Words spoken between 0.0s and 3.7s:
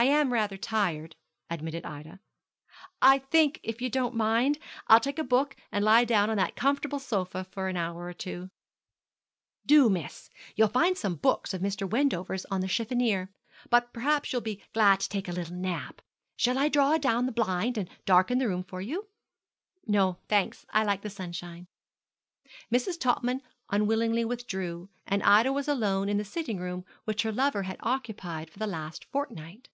'I am rather tired,' admitted Ida; 'I think,